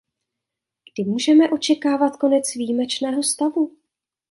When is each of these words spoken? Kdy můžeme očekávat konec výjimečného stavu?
Kdy 0.93 1.03
můžeme 1.03 1.49
očekávat 1.49 2.17
konec 2.17 2.53
výjimečného 2.55 3.23
stavu? 3.23 3.77